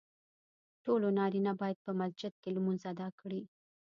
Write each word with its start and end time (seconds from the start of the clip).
ټولو 0.83 1.07
نارینه 1.19 1.51
باید 1.61 1.77
په 1.85 1.91
مسجد 1.99 2.33
کې 2.41 2.49
لمونځ 2.55 2.81
ادا 2.91 3.07
کړي. 3.19 3.41